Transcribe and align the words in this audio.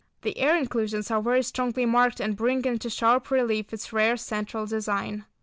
The 0.23 0.35
air 0.39 0.57
inclusions 0.57 1.11
are 1.11 1.21
very 1.21 1.43
strongly 1.43 1.85
marked 1.85 2.19
and 2.19 2.35
bring 2.35 2.65
into 2.65 2.89
sharp 2.89 3.29
relief 3.29 3.71
its 3.71 3.93
rare 3.93 4.17
central 4.17 4.65
design. 4.65 5.25